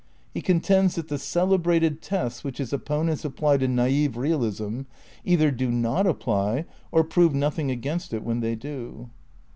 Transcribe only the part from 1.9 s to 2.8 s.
tests which its